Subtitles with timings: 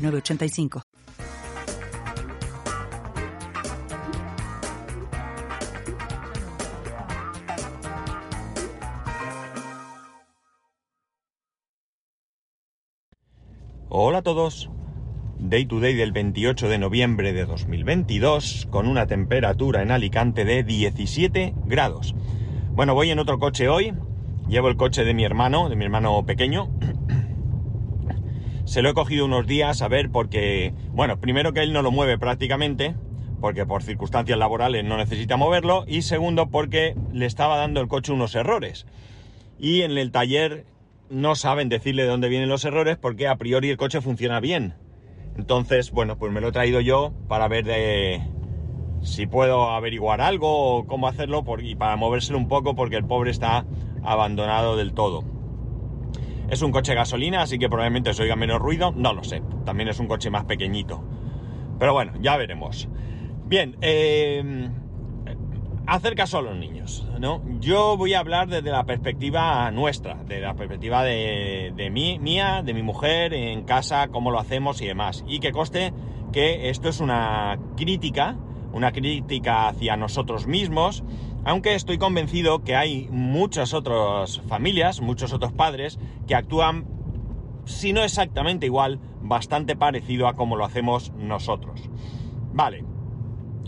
[0.00, 0.82] 985.
[13.92, 14.70] Hola a todos.
[15.38, 20.62] Day to day del 28 de noviembre de 2022 con una temperatura en Alicante de
[20.62, 22.14] 17 grados.
[22.72, 23.92] Bueno, voy en otro coche hoy.
[24.48, 26.70] Llevo el coche de mi hermano, de mi hermano pequeño,
[28.70, 31.90] se lo he cogido unos días a ver porque, bueno, primero que él no lo
[31.90, 32.94] mueve prácticamente,
[33.40, 38.12] porque por circunstancias laborales no necesita moverlo, y segundo porque le estaba dando el coche
[38.12, 38.86] unos errores.
[39.58, 40.66] Y en el taller
[41.08, 44.74] no saben decirle de dónde vienen los errores porque a priori el coche funciona bien.
[45.36, 48.22] Entonces, bueno, pues me lo he traído yo para ver de
[49.02, 53.32] si puedo averiguar algo o cómo hacerlo y para movérselo un poco porque el pobre
[53.32, 53.66] está
[54.04, 55.39] abandonado del todo.
[56.50, 59.40] Es un coche gasolina, así que probablemente se oiga menos ruido, no lo sé.
[59.64, 61.02] También es un coche más pequeñito.
[61.78, 62.88] Pero bueno, ya veremos.
[63.46, 64.68] Bien, eh,
[65.86, 67.40] hacer caso a los niños, ¿no?
[67.60, 72.62] Yo voy a hablar desde la perspectiva nuestra, de la perspectiva de, de mí, mía,
[72.64, 75.24] de mi mujer, en casa, cómo lo hacemos y demás.
[75.28, 75.92] Y que coste
[76.32, 78.36] que esto es una crítica,
[78.72, 81.02] una crítica hacia nosotros mismos,
[81.44, 86.86] aunque estoy convencido que hay muchas otras familias, muchos otros padres que actúan,
[87.64, 91.88] si no exactamente igual, bastante parecido a como lo hacemos nosotros.
[92.52, 92.84] Vale,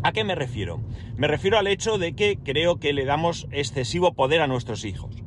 [0.02, 0.80] ¿a qué me refiero?
[1.16, 5.22] Me refiero al hecho de que creo que le damos excesivo poder a nuestros hijos.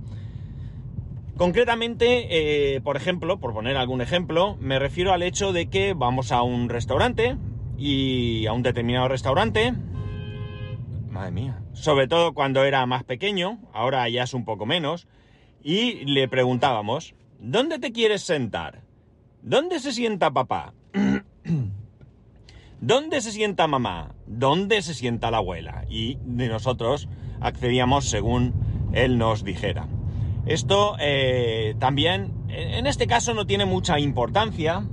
[1.38, 6.32] Concretamente, eh, por ejemplo, por poner algún ejemplo, me refiero al hecho de que vamos
[6.32, 7.36] a un restaurante
[7.78, 9.74] y a un determinado restaurante,
[11.16, 11.62] Madre mía.
[11.72, 15.08] Sobre todo cuando era más pequeño, ahora ya es un poco menos,
[15.64, 18.82] y le preguntábamos, ¿dónde te quieres sentar?
[19.42, 20.74] ¿Dónde se sienta papá?
[22.82, 24.14] ¿Dónde se sienta mamá?
[24.28, 25.86] ¿Dónde se sienta la abuela?
[25.88, 27.08] Y de nosotros
[27.40, 28.54] accedíamos según
[28.92, 29.88] él nos dijera.
[30.46, 34.86] Esto eh, también, en este caso no tiene mucha importancia,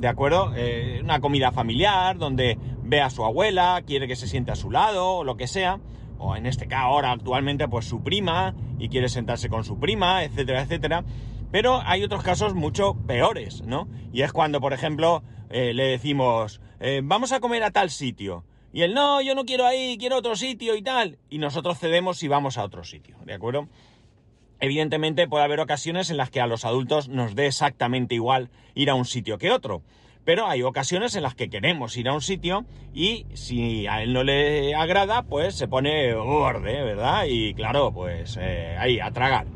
[0.00, 0.52] ¿de acuerdo?
[0.56, 4.70] Eh, una comida familiar donde ve a su abuela, quiere que se siente a su
[4.70, 5.78] lado, o lo que sea,
[6.18, 10.24] o en este caso ahora actualmente pues su prima y quiere sentarse con su prima,
[10.24, 11.04] etcétera, etcétera.
[11.52, 13.88] Pero hay otros casos mucho peores, ¿no?
[14.12, 18.44] Y es cuando, por ejemplo, eh, le decimos, eh, vamos a comer a tal sitio.
[18.72, 21.18] Y él, no, yo no quiero ahí, quiero otro sitio y tal.
[21.28, 23.68] Y nosotros cedemos y vamos a otro sitio, ¿de acuerdo?
[24.60, 28.90] Evidentemente puede haber ocasiones en las que a los adultos nos dé exactamente igual ir
[28.90, 29.82] a un sitio que otro.
[30.24, 34.12] Pero hay ocasiones en las que queremos ir a un sitio y si a él
[34.12, 37.24] no le agrada, pues se pone borde, ¿verdad?
[37.26, 39.46] Y claro, pues eh, ahí, a tragar.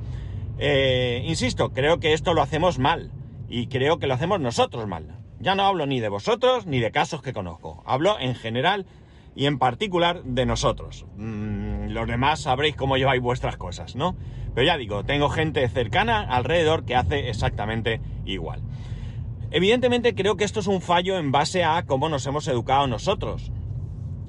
[0.59, 3.10] Eh, insisto, creo que esto lo hacemos mal
[3.48, 5.19] y creo que lo hacemos nosotros mal.
[5.38, 7.82] Ya no hablo ni de vosotros ni de casos que conozco.
[7.84, 8.87] Hablo en general
[9.37, 11.04] y en particular de nosotros.
[11.16, 14.16] Mm, los demás sabréis cómo lleváis vuestras cosas, ¿no?
[14.54, 18.62] Pero ya digo, tengo gente cercana alrededor que hace exactamente igual.
[19.50, 23.53] Evidentemente creo que esto es un fallo en base a cómo nos hemos educado nosotros.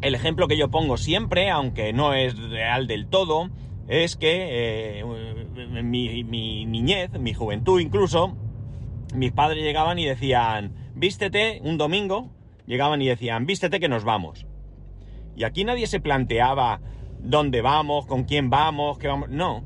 [0.02, 3.50] El ejemplo que yo pongo siempre, aunque no es real del todo,
[3.88, 5.04] es que eh,
[5.84, 8.36] mi, mi niñez, mi juventud incluso,
[9.14, 12.30] mis padres llegaban y decían, vístete un domingo,
[12.66, 14.46] llegaban y decían, vístete que nos vamos.
[15.36, 16.82] Y aquí nadie se planteaba
[17.20, 19.30] dónde vamos, con quién vamos, qué vamos.
[19.30, 19.64] No,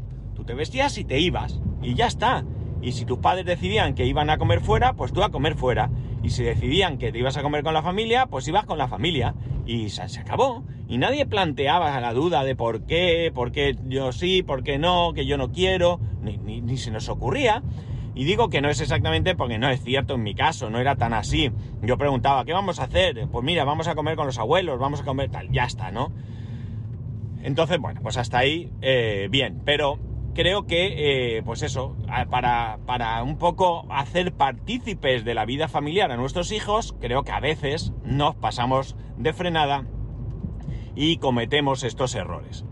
[0.50, 1.62] te vestías y te ibas.
[1.80, 2.44] Y ya está.
[2.82, 5.92] Y si tus padres decidían que iban a comer fuera, pues tú a comer fuera.
[6.24, 8.88] Y si decidían que te ibas a comer con la familia, pues ibas con la
[8.88, 9.36] familia.
[9.68, 10.64] Y se, acabó.
[10.88, 15.14] Y nadie planteaba la duda de por qué, por qué yo sí, por qué no,
[15.14, 17.62] que yo no quiero, ni, ni se nos ocurría.
[18.16, 20.96] Y digo que no es exactamente porque no es cierto en mi caso, no era
[20.96, 21.52] tan así.
[21.84, 23.28] Yo preguntaba, ¿qué vamos a hacer?
[23.32, 26.12] Pues mira, vamos a comer con los abuelos, vamos a comer tal, ya está, ¿no?
[27.44, 29.62] Entonces, bueno, pues hasta ahí, eh, bien.
[29.64, 30.00] Pero
[30.34, 31.96] creo que, eh, pues eso,
[32.30, 37.32] para, para un poco hacer partícipes de la vida familiar a nuestros hijos, creo que
[37.32, 39.86] a veces nos pasamos de frenada
[40.96, 42.66] y cometemos estos errores.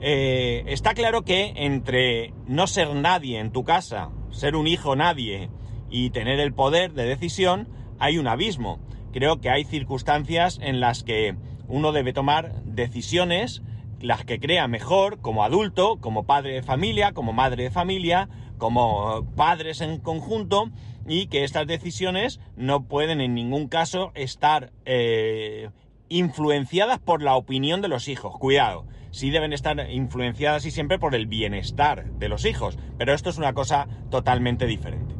[0.00, 5.48] Eh, está claro que entre no ser nadie en tu casa, ser un hijo nadie
[5.90, 7.68] y tener el poder de decisión,
[7.98, 8.80] hay un abismo.
[9.12, 11.36] creo que hay circunstancias en las que
[11.68, 13.62] uno debe tomar decisiones,
[14.06, 19.26] las que crea mejor como adulto, como padre de familia, como madre de familia, como
[19.36, 20.70] padres en conjunto,
[21.06, 25.70] y que estas decisiones no pueden en ningún caso estar eh,
[26.08, 28.38] influenciadas por la opinión de los hijos.
[28.38, 33.30] Cuidado, sí deben estar influenciadas y siempre por el bienestar de los hijos, pero esto
[33.30, 35.14] es una cosa totalmente diferente.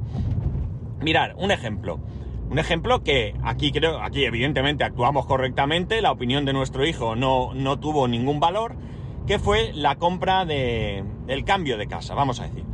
[1.01, 2.01] Mirar, un ejemplo.
[2.51, 7.53] Un ejemplo que aquí creo, aquí evidentemente actuamos correctamente, la opinión de nuestro hijo no,
[7.55, 8.77] no tuvo ningún valor,
[9.27, 12.65] que fue la compra de, el cambio de casa, vamos a decir.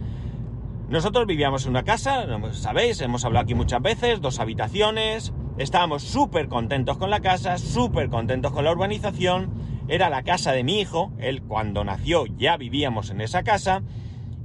[0.90, 6.48] Nosotros vivíamos en una casa, sabéis, hemos hablado aquí muchas veces, dos habitaciones, estábamos súper
[6.48, 9.50] contentos con la casa, súper contentos con la urbanización,
[9.88, 13.82] era la casa de mi hijo, él cuando nació ya vivíamos en esa casa,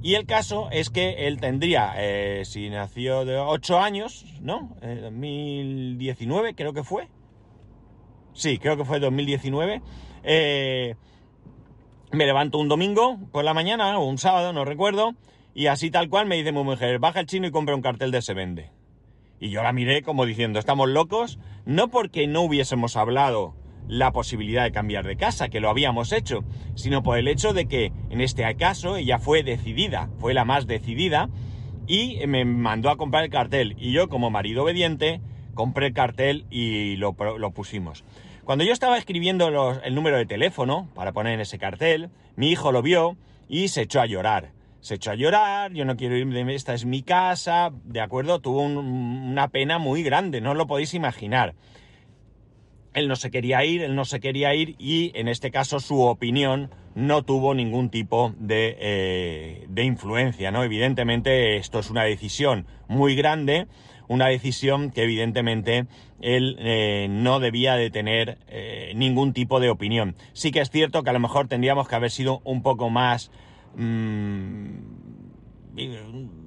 [0.01, 4.75] y el caso es que él tendría, eh, si nació de 8 años, ¿no?
[4.81, 7.07] 2019 creo que fue.
[8.33, 9.81] Sí, creo que fue 2019.
[10.23, 10.95] Eh,
[12.11, 15.15] me levanto un domingo por la mañana o un sábado, no recuerdo,
[15.53, 18.11] y así tal cual me dice mi mujer, baja el chino y compra un cartel
[18.11, 18.71] de se vende.
[19.39, 23.55] Y yo la miré como diciendo, estamos locos, no porque no hubiésemos hablado
[23.88, 26.44] la posibilidad de cambiar de casa, que lo habíamos hecho,
[26.75, 30.68] sino por el hecho de que en este caso ella fue decidida, fue la más
[30.68, 31.30] decidida,
[31.88, 33.75] y me mandó a comprar el cartel.
[33.80, 35.22] Y yo, como marido obediente,
[35.54, 38.04] compré el cartel y lo, lo pusimos.
[38.44, 42.50] Cuando yo estaba escribiendo los, el número de teléfono para poner en ese cartel, mi
[42.50, 43.18] hijo lo vio
[43.48, 46.86] y se echó a llorar se echó a llorar, yo no quiero irme esta es
[46.86, 51.56] mi casa, de acuerdo, tuvo una pena muy grande, no lo podéis imaginar.
[52.97, 56.01] Él no se quería ir, él no se quería ir y en este caso su
[56.01, 60.63] opinión no tuvo ningún tipo de, eh, de influencia, ¿no?
[60.63, 63.67] Evidentemente esto es una decisión muy grande,
[64.07, 65.85] una decisión que evidentemente
[66.21, 70.15] él eh, no debía de tener eh, ningún tipo de opinión.
[70.33, 73.31] Sí que es cierto que a lo mejor tendríamos que haber sido un poco más
[73.77, 74.79] Mm,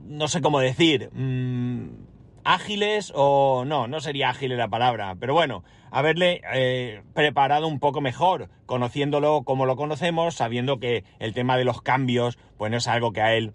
[0.08, 2.09] no sé cómo decir, mm,
[2.54, 8.00] ágiles o no, no sería ágil la palabra, pero bueno, haberle eh, preparado un poco
[8.00, 12.88] mejor, conociéndolo como lo conocemos, sabiendo que el tema de los cambios, pues no es
[12.88, 13.54] algo que a él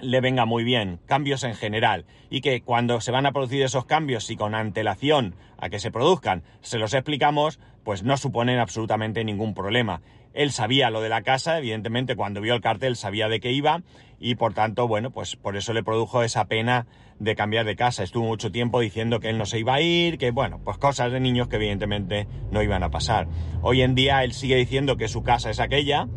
[0.00, 3.86] le venga muy bien, cambios en general, y que cuando se van a producir esos
[3.86, 9.24] cambios y con antelación a que se produzcan, se los explicamos, pues no suponen absolutamente
[9.24, 10.02] ningún problema.
[10.36, 13.82] Él sabía lo de la casa, evidentemente cuando vio el cartel sabía de qué iba
[14.20, 16.86] y por tanto, bueno, pues por eso le produjo esa pena
[17.18, 18.02] de cambiar de casa.
[18.02, 21.10] Estuvo mucho tiempo diciendo que él no se iba a ir, que bueno, pues cosas
[21.10, 23.28] de niños que evidentemente no iban a pasar.
[23.62, 26.08] Hoy en día él sigue diciendo que su casa es aquella,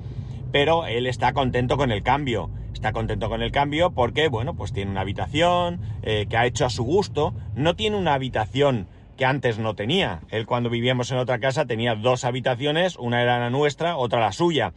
[0.52, 4.72] pero él está contento con el cambio está contento con el cambio porque, bueno, pues
[4.72, 8.88] tiene una habitación eh, que ha hecho a su gusto, no tiene una habitación
[9.20, 10.22] que antes no tenía.
[10.30, 14.32] Él cuando vivíamos en otra casa tenía dos habitaciones, una era la nuestra, otra la
[14.32, 14.72] suya.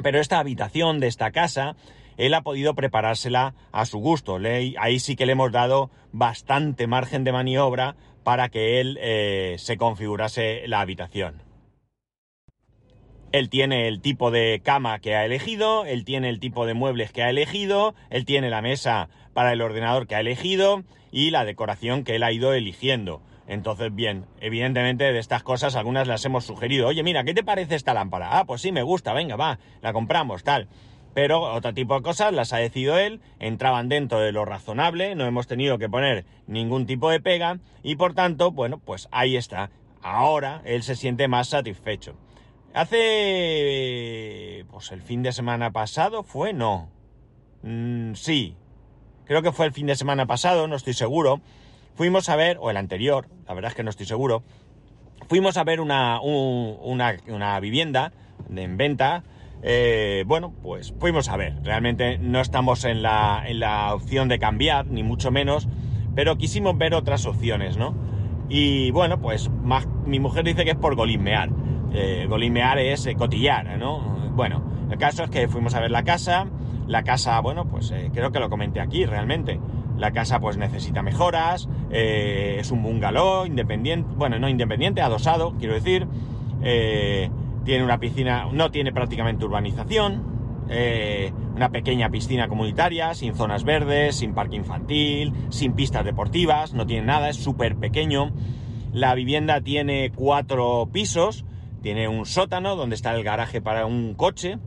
[0.00, 1.74] Pero esta habitación de esta casa,
[2.16, 4.38] él ha podido preparársela a su gusto.
[4.78, 9.76] ahí sí que le hemos dado bastante margen de maniobra para que él eh, se
[9.76, 11.42] configurase la habitación.
[13.32, 17.10] Él tiene el tipo de cama que ha elegido, él tiene el tipo de muebles
[17.10, 21.44] que ha elegido, él tiene la mesa para el ordenador que ha elegido y la
[21.44, 23.20] decoración que él ha ido eligiendo.
[23.48, 26.86] Entonces, bien, evidentemente de estas cosas algunas las hemos sugerido.
[26.86, 28.38] Oye, mira, ¿qué te parece esta lámpara?
[28.38, 30.68] Ah, pues sí, me gusta, venga, va, la compramos, tal.
[31.14, 35.24] Pero otro tipo de cosas las ha decidido él, entraban dentro de lo razonable, no
[35.24, 39.70] hemos tenido que poner ningún tipo de pega y por tanto, bueno, pues ahí está.
[40.02, 42.16] Ahora él se siente más satisfecho.
[42.74, 44.66] Hace...
[44.70, 46.90] pues el fin de semana pasado fue, no.
[47.62, 48.56] Mm, sí,
[49.24, 51.40] creo que fue el fin de semana pasado, no estoy seguro
[51.98, 54.44] fuimos a ver, o el anterior, la verdad es que no estoy seguro,
[55.28, 58.12] fuimos a ver una, una, vivienda
[58.54, 59.24] en venta.
[59.64, 61.60] Eh, bueno, pues fuimos a ver.
[61.64, 65.68] Realmente no estamos en la, en la opción de cambiar, ni mucho menos,
[66.14, 67.96] pero quisimos ver otras opciones, ¿no?
[68.48, 69.50] Y bueno, pues
[70.06, 71.50] mi mujer dice que es por golismear.
[71.92, 73.98] Eh, golismear es eh, cotillar, ¿no?
[74.36, 76.46] Bueno, el caso es que fuimos a ver la casa.
[76.86, 79.58] La casa, bueno, pues eh, creo que lo comenté aquí realmente.
[79.98, 85.74] La casa pues necesita mejoras, eh, es un bungalow independiente, bueno, no independiente, adosado, quiero
[85.74, 86.06] decir.
[86.62, 87.30] Eh,
[87.64, 90.22] tiene una piscina, no tiene prácticamente urbanización,
[90.70, 96.86] eh, una pequeña piscina comunitaria, sin zonas verdes, sin parque infantil, sin pistas deportivas, no
[96.86, 98.32] tiene nada, es súper pequeño.
[98.92, 101.44] La vivienda tiene cuatro pisos,
[101.82, 104.58] tiene un sótano donde está el garaje para un coche,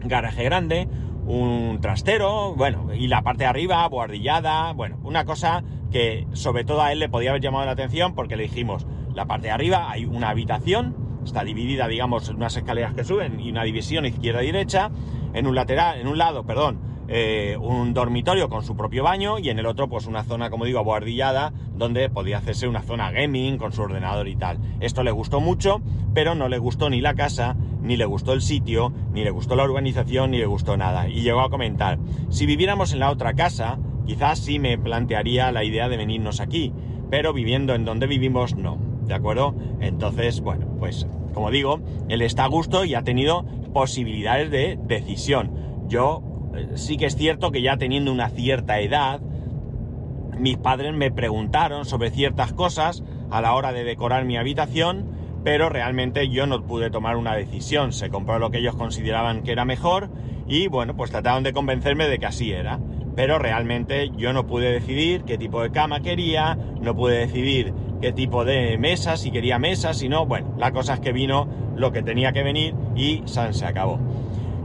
[0.00, 0.88] garaje grande,
[1.28, 6.82] un trastero, bueno, y la parte de arriba, buhardillada, bueno, una cosa que sobre todo
[6.82, 9.90] a él le podía haber llamado la atención porque le dijimos, la parte de arriba
[9.90, 14.40] hay una habitación, está dividida, digamos, en unas escaleras que suben y una división izquierda
[14.40, 14.90] derecha,
[15.34, 19.48] en un lateral, en un lado, perdón, eh, un dormitorio con su propio baño y
[19.48, 23.56] en el otro pues una zona, como digo, aboardillada donde podía hacerse una zona gaming
[23.56, 24.58] con su ordenador y tal.
[24.80, 25.80] Esto le gustó mucho,
[26.12, 29.56] pero no le gustó ni la casa, ni le gustó el sitio, ni le gustó
[29.56, 31.08] la organización, ni le gustó nada.
[31.08, 31.98] Y llegó a comentar,
[32.28, 36.72] si viviéramos en la otra casa, quizás sí me plantearía la idea de venirnos aquí,
[37.10, 39.54] pero viviendo en donde vivimos no, ¿de acuerdo?
[39.80, 45.52] Entonces, bueno, pues como digo, él está a gusto y ha tenido posibilidades de decisión.
[45.86, 46.22] Yo
[46.74, 49.20] sí que es cierto que ya teniendo una cierta edad,
[50.38, 55.06] mis padres me preguntaron sobre ciertas cosas a la hora de decorar mi habitación,
[55.44, 57.92] pero realmente yo no pude tomar una decisión.
[57.92, 60.10] Se compró lo que ellos consideraban que era mejor
[60.46, 62.78] y bueno, pues trataron de convencerme de que así era.
[63.14, 68.12] Pero realmente yo no pude decidir qué tipo de cama quería, no pude decidir qué
[68.12, 71.90] tipo de mesa, si quería mesa, si no, bueno, la cosa es que vino lo
[71.90, 73.98] que tenía que venir y San se acabó.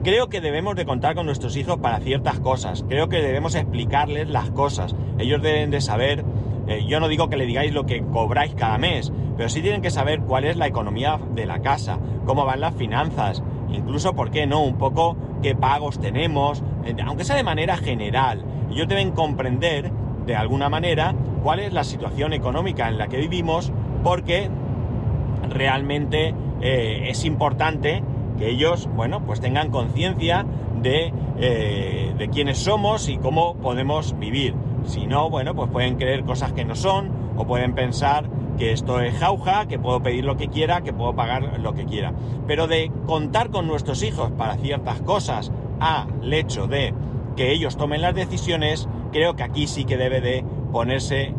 [0.03, 2.83] Creo que debemos de contar con nuestros hijos para ciertas cosas.
[2.89, 4.93] Creo que debemos explicarles las cosas.
[5.17, 6.25] Ellos deben de saber,
[6.67, 9.81] eh, yo no digo que le digáis lo que cobráis cada mes, pero sí tienen
[9.81, 13.41] que saber cuál es la economía de la casa, cómo van las finanzas,
[13.71, 14.61] incluso, ¿por qué no?
[14.61, 16.61] Un poco qué pagos tenemos,
[17.05, 18.43] aunque sea de manera general.
[18.71, 19.89] Ellos deben comprender,
[20.25, 23.71] de alguna manera, cuál es la situación económica en la que vivimos,
[24.03, 24.49] porque
[25.49, 28.03] realmente eh, es importante
[28.37, 30.45] que ellos, bueno, pues tengan conciencia
[30.81, 34.55] de, eh, de quiénes somos y cómo podemos vivir.
[34.85, 38.25] Si no, bueno, pues pueden creer cosas que no son o pueden pensar
[38.57, 41.85] que esto es jauja, que puedo pedir lo que quiera, que puedo pagar lo que
[41.85, 42.13] quiera.
[42.47, 46.93] Pero de contar con nuestros hijos para ciertas cosas al hecho de
[47.35, 51.33] que ellos tomen las decisiones, creo que aquí sí que debe de ponerse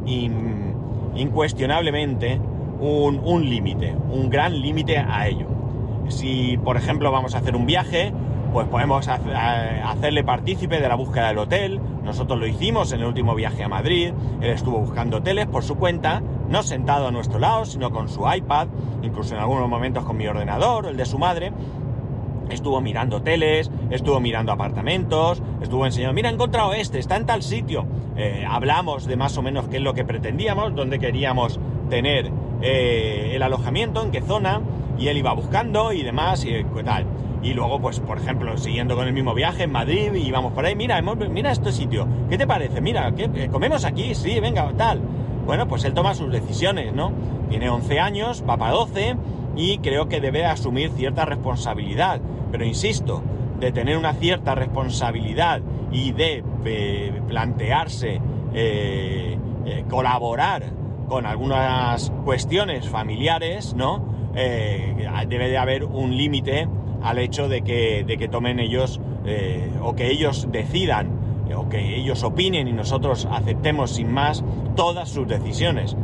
[1.14, 2.40] incuestionablemente
[2.80, 5.53] un, un límite, un gran límite a ello.
[6.08, 8.12] Si, por ejemplo, vamos a hacer un viaje,
[8.52, 11.80] pues podemos hacerle partícipe de la búsqueda del hotel.
[12.04, 14.12] Nosotros lo hicimos en el último viaje a Madrid.
[14.40, 18.22] Él estuvo buscando hoteles por su cuenta, no sentado a nuestro lado, sino con su
[18.32, 18.68] iPad,
[19.02, 21.52] incluso en algunos momentos con mi ordenador el de su madre.
[22.48, 27.42] Estuvo mirando hoteles, estuvo mirando apartamentos, estuvo enseñando, mira, he encontrado este, está en tal
[27.42, 27.86] sitio.
[28.16, 31.58] Eh, hablamos de más o menos qué es lo que pretendíamos, dónde queríamos
[31.90, 32.30] tener
[32.62, 34.60] eh, el alojamiento, en qué zona,
[34.98, 37.06] y él iba buscando y demás y tal.
[37.42, 40.64] Y luego, pues, por ejemplo, siguiendo con el mismo viaje en Madrid y íbamos por
[40.64, 42.80] ahí, mira, mira este sitio, ¿qué te parece?
[42.80, 44.14] Mira, ¿qué, eh, ¿comemos aquí?
[44.14, 45.00] Sí, venga, tal.
[45.44, 47.12] Bueno, pues él toma sus decisiones, ¿no?
[47.50, 49.16] Tiene 11 años, va para 12
[49.56, 52.18] y creo que debe asumir cierta responsabilidad.
[52.50, 53.22] Pero insisto,
[53.60, 55.60] de tener una cierta responsabilidad
[55.92, 58.22] y de eh, plantearse
[58.54, 59.38] eh,
[59.90, 60.62] colaborar
[61.08, 64.13] con algunas cuestiones familiares, ¿no?
[64.36, 66.68] Eh, debe de haber un límite
[67.02, 71.24] al hecho de que, de que tomen ellos eh, o que ellos decidan
[71.56, 74.44] o que ellos opinen y nosotros aceptemos sin más
[74.76, 75.96] todas sus decisiones.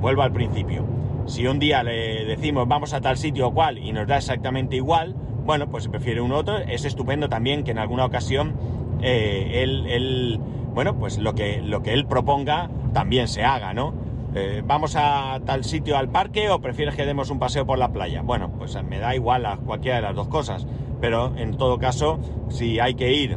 [0.00, 0.84] Vuelvo al principio.
[1.26, 4.76] Si un día le decimos vamos a tal sitio o cual y nos da exactamente
[4.76, 5.14] igual,
[5.44, 6.58] bueno, pues prefiere uno u otro.
[6.58, 8.54] Es estupendo también que en alguna ocasión
[9.00, 10.40] eh, él,
[10.74, 13.94] bueno, pues lo que, lo que él proponga también se haga, ¿no?
[14.40, 17.90] Eh, ¿Vamos a tal sitio al parque o prefieres que demos un paseo por la
[17.90, 18.22] playa?
[18.22, 20.64] Bueno, pues me da igual cualquiera de las dos cosas,
[21.00, 23.36] pero en todo caso, si hay que ir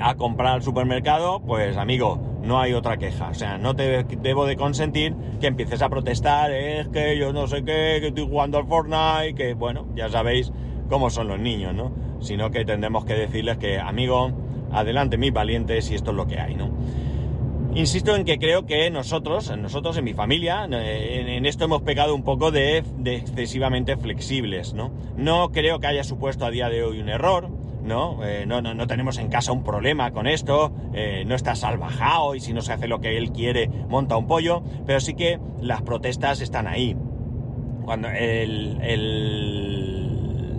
[0.00, 3.28] a comprar al supermercado, pues amigo, no hay otra queja.
[3.28, 7.46] O sea, no te debo de consentir que empieces a protestar, es que yo no
[7.46, 10.50] sé qué, que estoy jugando al Fortnite, que bueno, ya sabéis
[10.88, 11.92] cómo son los niños, ¿no?
[12.20, 14.32] Sino que tendremos que decirles que, amigo,
[14.72, 16.68] adelante mis valientes y esto es lo que hay, ¿no?
[17.74, 22.24] Insisto en que creo que nosotros, nosotros en mi familia, en, esto hemos pecado un
[22.24, 24.90] poco de, excesivamente flexibles, ¿no?
[25.16, 27.48] No creo que haya supuesto a día de hoy un error,
[27.82, 28.24] ¿no?
[28.24, 32.52] Eh, no, tenemos en casa un problema con esto, eh, no está salvajado y si
[32.52, 36.40] no se hace lo que él quiere monta un pollo, pero sí que las protestas
[36.40, 36.96] están ahí.
[37.84, 39.00] Cuando el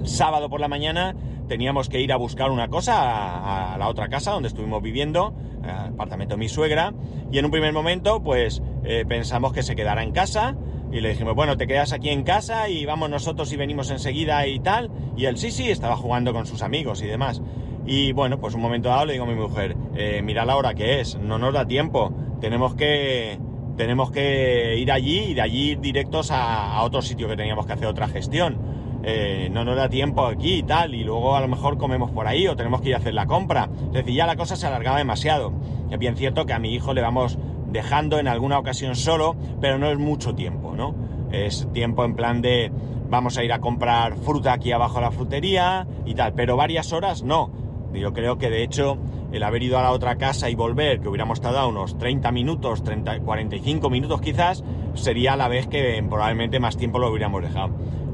[0.05, 1.13] sábado por la mañana
[1.51, 6.35] teníamos que ir a buscar una cosa a, la otra casa donde estuvimos viviendo, apartamento
[6.35, 6.93] de mi suegra,
[7.31, 10.55] y en un primer momento pues eh, pensamos que se quedara en casa
[10.91, 14.45] y le dijimos, bueno, te quedas aquí en casa y vamos nosotros y venimos enseguida
[14.47, 17.41] y tal, y él sí, sí, estaba jugando con sus amigos y demás.
[17.85, 20.73] Y bueno, pues un momento dado le digo a mi mujer, eh, mira la hora
[20.73, 23.39] que es, no nos da tiempo, tenemos que,
[23.77, 27.65] tenemos que ir allí y de allí ir directos a, a otro sitio que teníamos
[27.65, 28.80] que hacer otra gestión.
[29.03, 32.27] Eh, no nos da tiempo aquí y tal, y luego a lo mejor comemos por
[32.27, 33.69] ahí o tenemos que ir a hacer la compra.
[33.87, 35.53] Es decir, ya la cosa se alargaba demasiado.
[35.89, 39.77] Es bien cierto que a mi hijo le vamos dejando en alguna ocasión solo, pero
[39.77, 40.95] no es mucho tiempo, ¿no?
[41.31, 42.71] Es tiempo en plan de
[43.09, 46.93] vamos a ir a comprar fruta aquí abajo a la frutería y tal, pero varias
[46.93, 47.51] horas no.
[47.93, 48.97] Yo creo que de hecho
[49.31, 52.83] el haber ido a la otra casa y volver, que hubiéramos tardado unos 30 minutos,
[52.83, 57.71] 30, 45 minutos quizás, sería la vez que probablemente más tiempo lo hubiéramos dejado.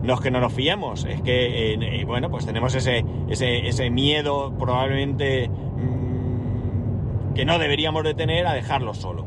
[0.07, 3.89] No es que no nos fiemos, es que, eh, bueno, pues tenemos ese, ese, ese
[3.89, 9.25] miedo probablemente mmm, que no deberíamos de tener a dejarlo solo.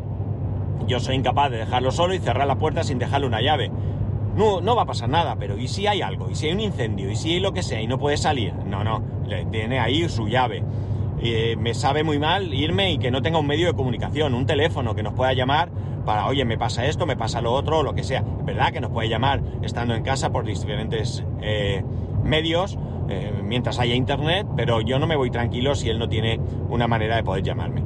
[0.87, 3.71] Yo soy incapaz de dejarlo solo y cerrar la puerta sin dejarle una llave.
[4.35, 6.31] No, no va a pasar nada, pero ¿y si hay algo?
[6.31, 7.11] ¿Y si hay un incendio?
[7.11, 8.55] ¿Y si hay lo que sea y no puede salir?
[8.55, 9.03] No, no,
[9.51, 10.63] tiene ahí su llave.
[11.23, 14.47] Eh, me sabe muy mal irme y que no tenga un medio de comunicación, un
[14.47, 15.71] teléfono que nos pueda llamar
[16.07, 18.25] para, oye, me pasa esto, me pasa lo otro, lo que sea.
[18.41, 21.85] Es verdad que nos puede llamar estando en casa por diferentes eh,
[22.25, 22.79] medios,
[23.11, 26.89] eh, mientras haya internet, pero yo no me voy tranquilo si él no tiene una
[26.89, 27.83] manera de poder llamarme.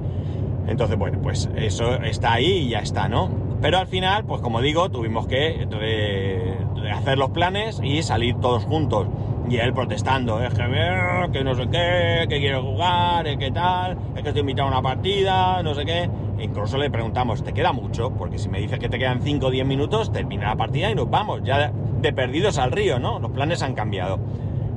[0.69, 3.31] Entonces, bueno, pues eso está ahí y ya está, ¿no?
[3.61, 5.67] Pero al final, pues como digo, tuvimos que
[6.93, 9.09] hacer los planes y salir todos juntos.
[9.49, 10.63] Y él protestando, es que,
[11.33, 14.73] que no sé qué, que quiero jugar, es que tal, es que estoy invitado a
[14.73, 16.09] una partida, no sé qué.
[16.39, 18.11] E incluso le preguntamos, ¿te queda mucho?
[18.11, 20.95] Porque si me dices que te quedan 5 o 10 minutos, termina la partida y
[20.95, 23.19] nos vamos, ya de perdidos al río, ¿no?
[23.19, 24.19] Los planes han cambiado.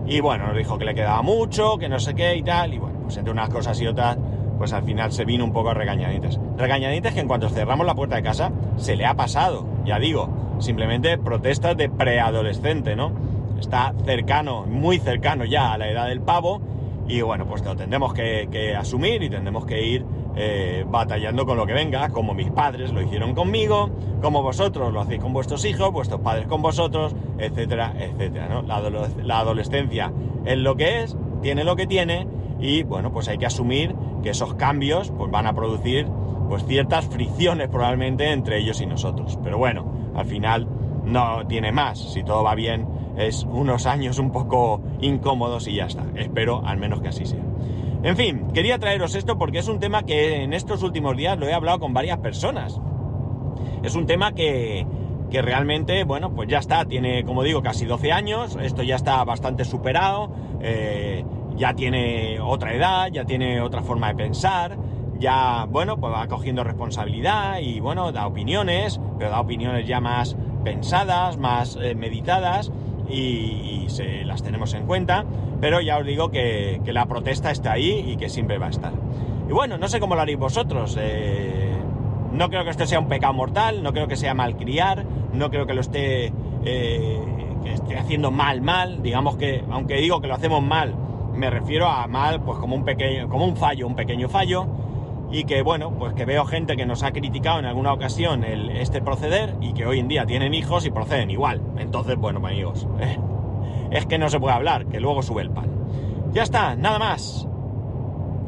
[0.05, 2.77] Y bueno, nos dijo que le quedaba mucho, que no sé qué y tal, y
[2.77, 4.17] bueno, pues entre unas cosas y otras,
[4.57, 6.39] pues al final se vino un poco a regañaditas.
[6.57, 10.29] Regañaditas que en cuanto cerramos la puerta de casa, se le ha pasado, ya digo,
[10.59, 13.11] simplemente protestas de preadolescente, ¿no?
[13.59, 16.61] Está cercano, muy cercano ya a la edad del pavo
[17.07, 21.65] y bueno, pues lo tendremos que, asumir y tendremos que ir eh, batallando con lo
[21.65, 23.89] que venga, como mis padres lo hicieron conmigo,
[24.21, 28.49] como vosotros lo hacéis con vuestros hijos, vuestros padres con vosotros, etcétera, etcétera.
[28.49, 28.61] ¿no?
[28.61, 28.81] La,
[29.23, 30.11] la adolescencia
[30.45, 32.27] es lo que es, tiene lo que tiene
[32.59, 36.07] y bueno, pues hay que asumir que esos cambios pues van a producir
[36.49, 39.37] pues ciertas fricciones probablemente entre ellos y nosotros.
[39.43, 40.67] Pero bueno, al final
[41.05, 45.85] no tiene más, si todo va bien es unos años un poco incómodos y ya
[45.85, 46.05] está.
[46.15, 47.43] Espero al menos que así sea.
[48.03, 51.47] En fin, quería traeros esto porque es un tema que en estos últimos días lo
[51.47, 52.79] he hablado con varias personas.
[53.83, 54.85] Es un tema que,
[55.31, 59.23] que realmente, bueno, pues ya está, tiene, como digo, casi 12 años, esto ya está
[59.23, 64.77] bastante superado, eh, ya tiene otra edad, ya tiene otra forma de pensar,
[65.19, 70.37] ya, bueno, pues va cogiendo responsabilidad y, bueno, da opiniones, pero da opiniones ya más
[70.63, 72.71] pensadas, más eh, meditadas
[73.09, 75.25] y, se las tenemos en cuenta,
[75.61, 78.93] pero ya os digo que, la protesta está ahí y que siempre va a estar.
[79.49, 80.97] Y bueno, no sé cómo lo haréis vosotros.
[80.99, 81.71] Eh,
[82.33, 85.65] no creo que esto sea un pecado mortal, no creo que sea malcriar, no creo
[85.65, 86.33] que lo esté,
[86.65, 87.21] eh,
[87.63, 89.01] que esté haciendo mal, mal.
[89.01, 90.95] Digamos que, aunque digo que lo hacemos mal,
[91.33, 94.67] me refiero a mal, pues como un pequeño, como un fallo, un pequeño fallo
[95.31, 99.01] y que bueno, pues que veo gente que nos ha criticado en alguna ocasión este
[99.01, 101.61] proceder y que hoy en día tienen hijos y proceden igual.
[101.77, 103.17] Entonces, bueno, amigos, eh,
[103.91, 105.69] es que no se puede hablar, que luego sube el pan.
[106.31, 107.47] Ya está, nada más.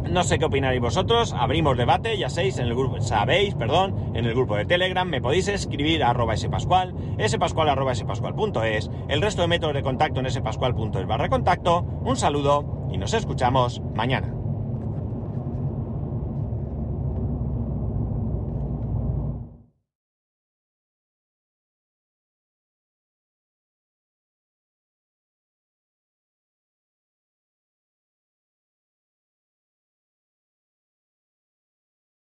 [0.10, 4.26] No sé qué opinaréis vosotros, abrimos debate, ya sabéis, en el grupo, sabéis, perdón, en
[4.26, 6.96] el grupo de Telegram me podéis escribir a arroba spascual,
[7.28, 7.70] spascual
[9.10, 13.82] el resto de métodos de contacto en spascual.es barra contacto, un saludo y nos escuchamos
[13.94, 14.39] mañana.